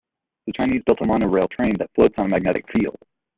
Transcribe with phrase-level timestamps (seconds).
[0.47, 2.97] The Chinese built a monorail train that floats on a magnetic field.